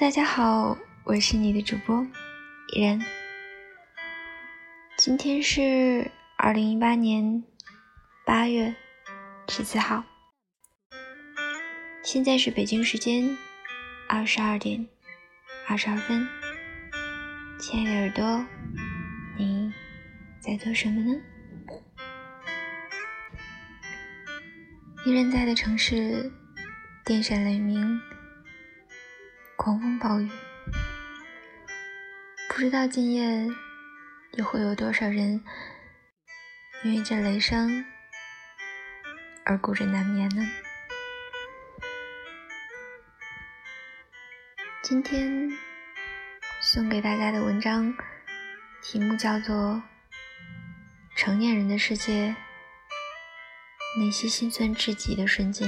[0.00, 2.04] 大家好，我是你的主播
[2.72, 3.00] 依然。
[4.98, 7.44] 今天是二零一八年
[8.26, 8.74] 八月
[9.48, 10.02] 十四号，
[12.02, 13.36] 现在是北京时间
[14.08, 14.84] 二十二点
[15.68, 16.26] 二十二分。
[17.60, 18.44] 亲爱的耳朵，
[19.38, 19.72] 你
[20.40, 21.20] 在做什么呢？
[25.06, 26.32] 依然在的城市，
[27.04, 28.00] 电闪雷鸣。
[29.64, 30.28] 狂风暴雨，
[32.50, 33.48] 不知道今夜
[34.32, 35.42] 又会有多少人
[36.82, 37.82] 因为这雷声
[39.46, 40.46] 而孤枕难眠呢？
[44.82, 45.50] 今天
[46.60, 47.90] 送给大家的文章
[48.82, 49.56] 题目叫做
[51.16, 52.36] 《成年人的世界：
[53.98, 55.66] 那些心酸至极的瞬间》。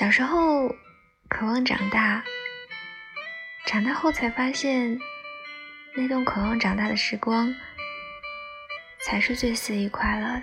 [0.00, 0.74] 小时候
[1.28, 2.24] 渴望长大，
[3.66, 4.98] 长大后才发现，
[5.94, 7.54] 那段渴望长大的时光
[9.04, 10.42] 才是最肆意快乐的。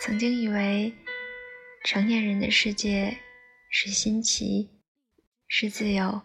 [0.00, 0.92] 曾经以为
[1.84, 3.16] 成年人的世界
[3.70, 4.68] 是新奇，
[5.46, 6.20] 是自由，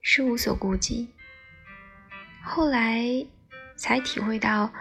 [0.00, 1.12] 是无所顾忌，
[2.44, 3.02] 后来
[3.76, 4.72] 才体会到，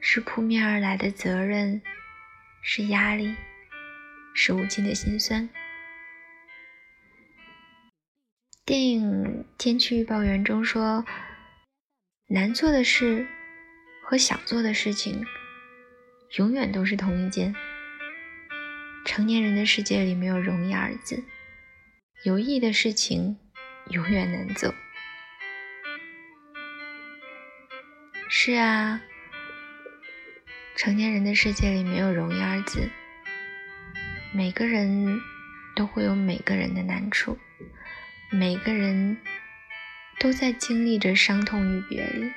[0.00, 1.80] 是扑面而来的责任，
[2.64, 3.32] 是压力。
[4.40, 5.48] 是无尽的心酸。
[8.64, 9.02] 电影
[9.58, 11.04] 《天气预报员》中说
[12.30, 13.26] ：“难做的事
[14.04, 15.26] 和想做的事情，
[16.36, 17.52] 永远都是同一件。
[19.04, 21.24] 成年人的世界里没有容易二字，
[22.22, 23.36] 有意义的事情
[23.90, 24.72] 永远难做。”
[28.30, 29.02] 是啊，
[30.76, 32.88] 成年人的世界里没有容易二字。
[34.30, 35.20] 每个人
[35.74, 37.38] 都会有每个人的难处，
[38.30, 39.16] 每个人
[40.18, 42.30] 都在经历着伤痛与别离，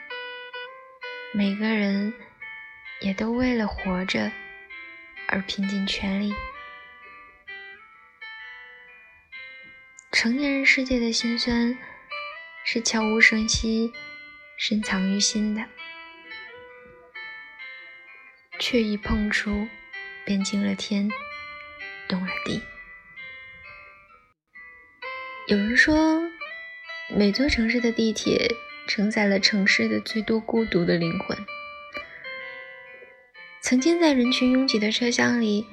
[1.33, 2.13] 每个人
[3.01, 4.31] 也都为了活着
[5.27, 6.33] 而拼尽全力。
[10.11, 11.77] 成年人世界的辛酸
[12.63, 13.91] 是悄无声息、
[14.57, 15.65] 深藏于心的，
[18.59, 19.67] 却一碰触
[20.25, 21.09] 便惊了天。
[22.11, 22.61] 动了地。
[25.47, 26.21] 有人说，
[27.15, 28.47] 每座城市的地铁
[28.87, 31.37] 承载了城市的最多孤独的灵魂。
[33.61, 35.65] 曾经在人群拥挤的车厢里，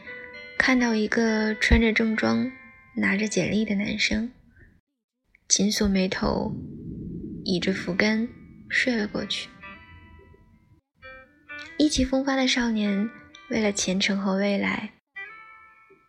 [0.57, 2.51] 看到一个穿着正装、
[2.97, 4.33] 拿着简历的男生，
[5.49, 6.53] 紧锁眉头，
[7.45, 8.29] 倚着扶杆
[8.69, 9.49] 睡了过去。
[11.77, 13.09] 意气风发的少年，
[13.51, 14.98] 为了前程和未来。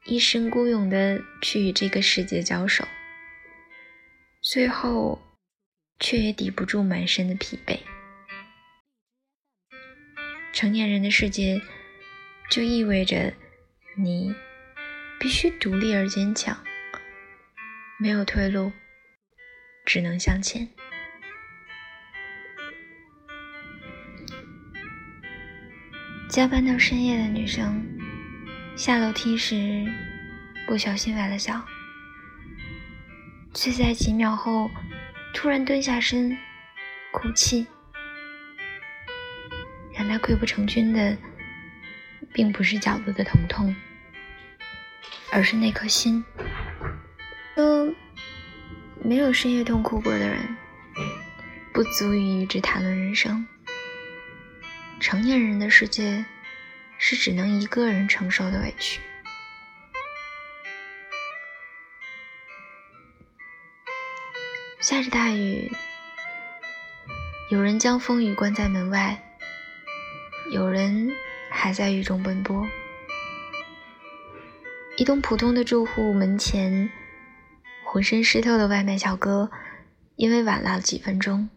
[0.05, 2.87] 一身孤勇的去与这个世界交手，
[4.41, 5.21] 最后
[5.99, 7.79] 却也抵不住满身的疲惫。
[10.51, 11.61] 成年人的世界，
[12.49, 13.33] 就意味着
[13.95, 14.33] 你
[15.19, 16.57] 必须独立而坚强，
[17.99, 18.71] 没有退路，
[19.85, 20.67] 只能向前。
[26.29, 27.98] 加班到深夜的女生。
[28.79, 29.85] 下楼梯时，
[30.65, 31.61] 不小心崴了脚，
[33.53, 34.71] 却在几秒后
[35.33, 36.37] 突然蹲下身
[37.11, 37.67] 哭泣。
[39.93, 41.17] 让他溃不成军的，
[42.31, 43.75] 并不是脚部的疼痛，
[45.33, 46.23] 而是那颗心。
[47.57, 47.93] 都
[49.03, 50.55] 没有深夜痛哭过的人，
[51.73, 53.45] 不足以与之谈论人生。
[55.01, 56.23] 成年人的世界。
[56.99, 58.99] 是只能一个人承受的委屈。
[64.81, 65.71] 下着大雨，
[67.49, 69.17] 有人将风雨关在门外，
[70.51, 71.09] 有人
[71.49, 72.67] 还在雨中奔波。
[74.97, 76.89] 一栋普通的住户门前，
[77.85, 79.49] 浑身湿透的外卖小哥，
[80.15, 81.49] 因为晚了几分钟，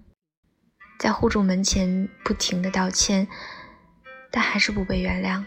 [0.99, 3.27] 在户主门前不停的道歉。
[4.33, 5.45] 但还是不被原谅。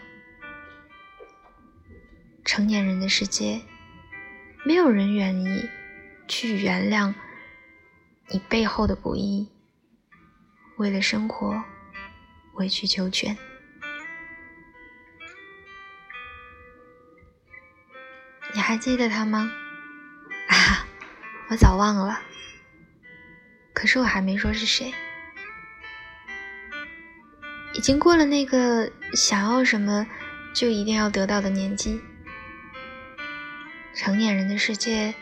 [2.44, 3.60] 成年人的世界，
[4.64, 5.68] 没有人愿意
[6.28, 7.12] 去原谅
[8.28, 9.50] 你背后的不易。
[10.76, 11.62] 为了生活，
[12.54, 13.36] 委曲求全。
[18.54, 19.50] 你还记得他吗？
[20.48, 20.86] 啊，
[21.50, 22.20] 我早忘了。
[23.74, 24.94] 可是我还没说是谁。
[27.76, 30.06] 已经过了那个想要什么
[30.54, 32.00] 就一定要得到的年纪。
[33.94, 35.14] 成年人的世界，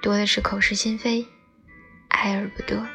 [0.00, 1.26] 多的是口是心非，
[2.06, 2.86] 爱而不得。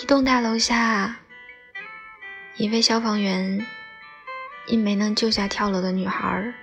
[0.00, 1.18] 一栋大楼下，
[2.56, 3.66] 一位消防员
[4.66, 6.54] 因没能救下跳楼的女孩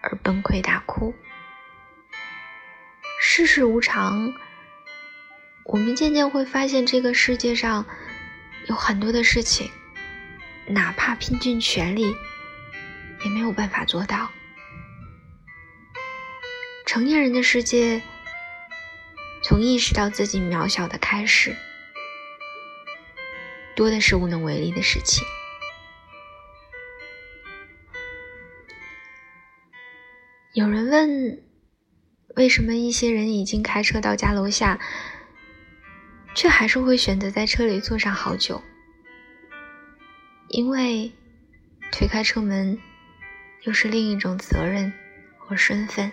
[0.00, 1.14] 而崩溃大哭。
[3.20, 4.32] 世事无常，
[5.64, 7.86] 我们渐渐会发现，这个世界上
[8.68, 9.70] 有很多的事情。
[10.66, 12.16] 哪怕拼尽全力，
[13.24, 14.30] 也没有办法做到。
[16.86, 18.00] 成年人的世界，
[19.42, 21.54] 从意识到自己渺小的开始，
[23.74, 25.22] 多的是无能为力的事情。
[30.54, 31.42] 有人问，
[32.36, 34.80] 为什么一些人已经开车到家楼下，
[36.34, 38.62] 却还是会选择在车里坐上好久？
[40.48, 41.12] 因为
[41.90, 42.78] 推开车门，
[43.62, 44.92] 又是另一种责任
[45.38, 46.12] 和身份。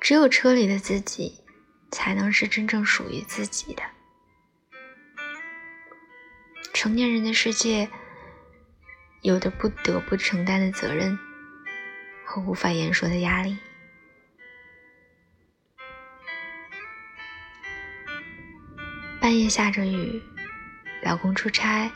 [0.00, 1.40] 只有车里的自己，
[1.90, 3.82] 才能是真正属于自己的。
[6.72, 7.90] 成年人的世界，
[9.20, 11.18] 有的不得不承担的责任
[12.24, 13.58] 和无法言说的压力。
[19.20, 20.22] 半夜下着雨，
[21.02, 21.90] 老公出差。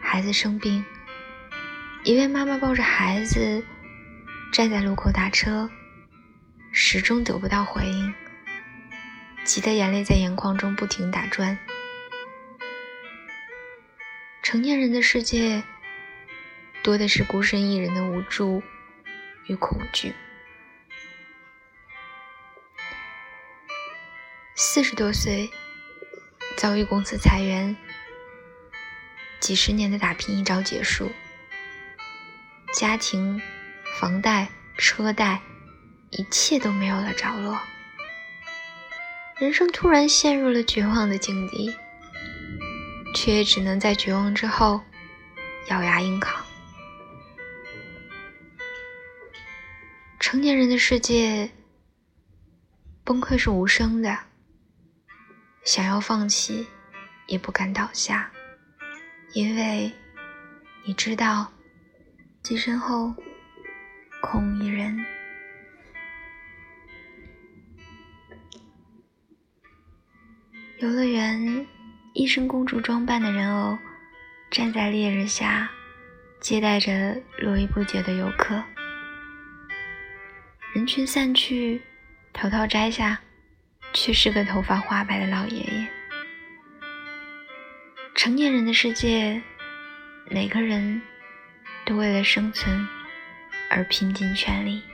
[0.00, 0.84] 孩子生病，
[2.02, 3.64] 一位妈妈抱着孩子
[4.52, 5.70] 站在路口打车，
[6.72, 8.12] 始终得不到回应，
[9.44, 11.56] 急得眼泪在眼眶中不停打转。
[14.42, 15.62] 成年人的世界，
[16.82, 18.60] 多的是孤身一人的无助
[19.46, 20.12] 与恐惧。
[24.56, 25.48] 四十多岁，
[26.58, 27.76] 遭遇公司裁员。
[29.38, 31.12] 几十年的打拼一朝结束，
[32.74, 33.40] 家庭、
[34.00, 35.40] 房贷、车贷，
[36.10, 37.56] 一切都没有了着落，
[39.36, 41.72] 人生突然陷入了绝望的境地，
[43.14, 44.80] 却也只能在绝望之后
[45.68, 46.44] 咬牙硬扛。
[50.18, 51.50] 成年人的世界，
[53.04, 54.18] 崩溃是无声的，
[55.68, 56.66] 想要放弃，
[57.26, 58.30] 也不敢倒下。
[59.34, 59.92] 因为
[60.82, 61.52] 你知道，
[62.42, 63.14] 跻身后
[64.22, 65.04] 空一人。
[70.78, 71.66] 游乐园，
[72.14, 73.76] 一身公主装扮的人偶
[74.50, 75.70] 站在烈日下，
[76.40, 78.64] 接待着络绎不绝的游客。
[80.72, 81.82] 人群散去，
[82.32, 83.20] 头套摘下，
[84.00, 85.88] 却是个头发花白的老爷爷。
[88.14, 89.42] 成年人的世界，
[90.30, 91.02] 每个人
[91.84, 92.86] 都为了生存
[93.68, 94.84] 而拼尽全力。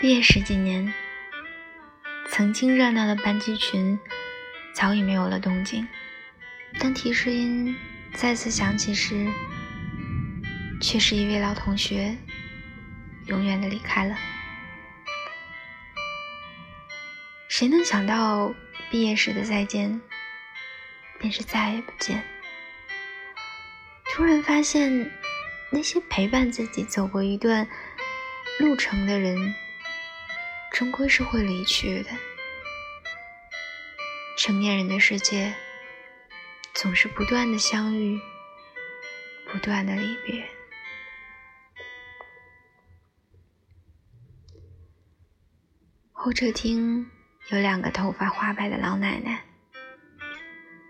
[0.00, 0.92] 毕业十几年，
[2.26, 3.96] 曾经热闹的班级群
[4.74, 5.86] 早已没有了动静。
[6.80, 7.76] 当提示音
[8.12, 9.30] 再次响起时，
[10.80, 12.16] 却是一位老同学
[13.26, 14.16] 永远的离开了。
[17.52, 18.54] 谁能想到，
[18.90, 20.00] 毕业时的再见，
[21.18, 22.24] 便是再也不见。
[24.06, 25.12] 突然发现，
[25.68, 27.68] 那些陪伴自己走过一段
[28.58, 29.54] 路程的人，
[30.72, 32.10] 终归是会离去的。
[34.38, 35.54] 成年人的世界，
[36.72, 38.18] 总是不断的相遇，
[39.52, 40.48] 不断的离别。
[46.12, 47.06] 候车厅。
[47.52, 49.44] 有两个头发花白的老奶奶，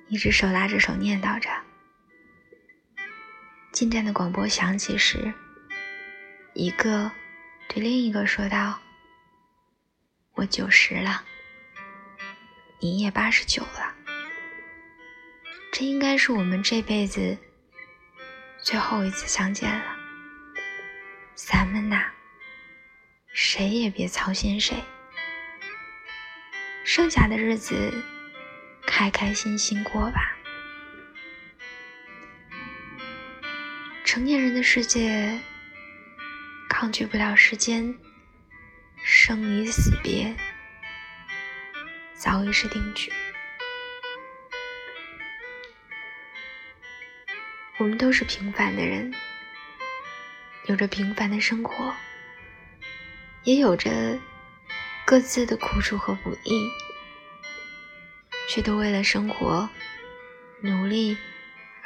[0.07, 1.51] 一只手拉着手念叨着。
[3.73, 5.35] 进站的广播响起时，
[6.55, 7.11] 一个
[7.67, 8.79] 对另一个说道
[10.35, 11.25] ：“我九十了，
[12.79, 13.93] 你也八十九了，
[15.73, 17.37] 这应该是我们这辈子
[18.63, 19.97] 最后一次相见了。
[21.35, 22.05] 咱们呐，
[23.33, 24.77] 谁也别操心谁。”
[26.95, 27.91] 剩下的日子，
[28.87, 30.37] 开开心心过吧。
[34.05, 35.41] 成年人的世界，
[36.69, 37.99] 抗拒不了时间，
[39.03, 40.37] 生离死别，
[42.13, 43.11] 早已是定局。
[47.79, 49.15] 我们都是平凡的人，
[50.67, 51.91] 有着平凡的生活，
[53.45, 54.19] 也有着
[55.07, 56.69] 各自的苦楚和不易，
[58.49, 59.69] 却都为了生活
[60.61, 61.17] 努力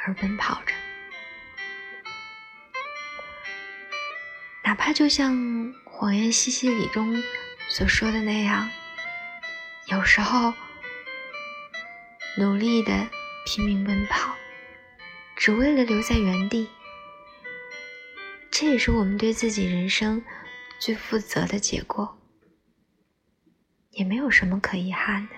[0.03, 0.73] 而奔跑着。
[4.63, 5.33] 哪怕就像
[5.85, 7.23] 《谎言西西里》中
[7.69, 8.69] 所说的那样，
[9.85, 10.53] 有时候
[12.35, 13.07] 努力的
[13.45, 14.35] 拼命奔跑，
[15.37, 16.69] 只为了留在原地。
[18.51, 20.21] 这也是我们对自己人生
[20.79, 22.19] 最负责的结果，
[23.91, 25.35] 也没有什么可遗憾的。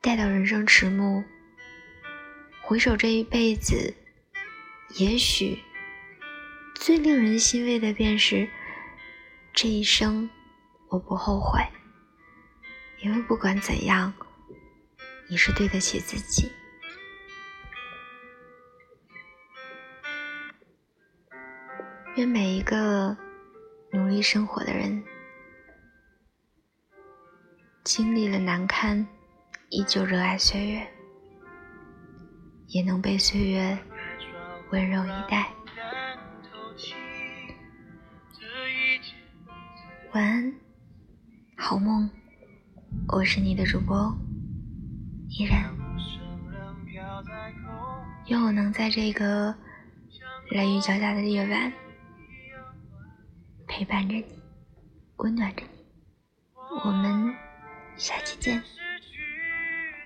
[0.00, 1.24] 待到人生迟暮，
[2.62, 3.94] 回首这一辈子，
[4.96, 5.58] 也许。
[6.76, 8.48] 最令人欣慰的便是，
[9.52, 10.30] 这一生
[10.88, 11.60] 我不后悔，
[13.02, 14.12] 因为不管怎样，
[15.28, 16.52] 你是对得起自己。
[22.14, 23.16] 愿每一个
[23.90, 25.02] 努力生活的人，
[27.82, 29.04] 经历了难堪，
[29.70, 30.88] 依旧热爱岁月，
[32.68, 33.78] 也能被岁月
[34.70, 35.50] 温柔以待。
[40.12, 40.54] 晚安，
[41.56, 42.08] 好梦。
[43.08, 44.16] 我是你的主播
[45.28, 45.70] 依然，
[48.26, 49.54] 愿我能在这个
[50.50, 51.70] 雷雨交加的夜晚
[53.66, 54.24] 陪伴着你，
[55.16, 55.68] 温暖着你。
[56.84, 57.34] 我们
[57.98, 58.62] 下期见。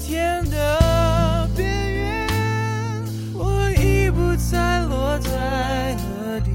[0.00, 2.26] 天的边缘，
[3.34, 6.50] 我已不再落在何地。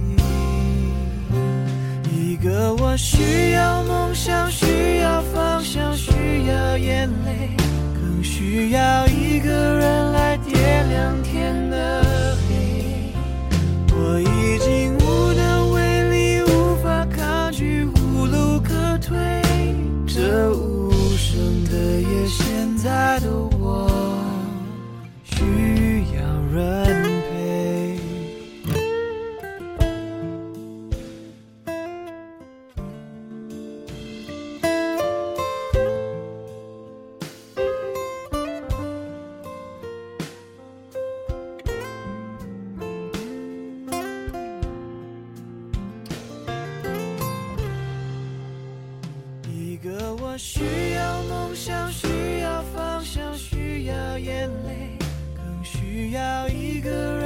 [2.11, 7.51] 一个我需要梦想，需要方向，需要眼泪，
[7.93, 12.03] 更需要一个人来点亮天的
[50.37, 54.97] 需要梦想，需要方向，需要眼泪，
[55.35, 57.24] 更需要一个人